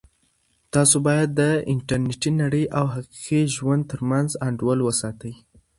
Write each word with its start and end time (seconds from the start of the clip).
تاسو 0.73 0.95
باید 1.07 1.29
د 1.39 1.41
انټرنیټي 1.73 2.31
نړۍ 2.41 2.63
او 2.77 2.85
حقیقي 2.95 3.41
ژوند 3.55 3.81
ترمنځ 3.91 4.29
انډول 4.47 4.79
وساتئ. 4.83 5.33